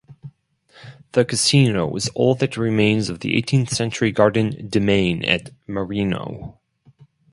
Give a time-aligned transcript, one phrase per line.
[1.11, 6.57] The Casino is all that remains of the eighteenth-century garden demesne at Marino.